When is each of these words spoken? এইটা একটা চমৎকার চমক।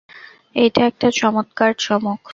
এইটা 0.55 0.81
একটা 0.85 1.07
চমৎকার 1.11 1.71
চমক। 1.79 2.21